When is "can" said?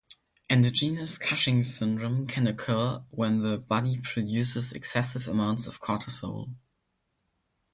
2.25-2.47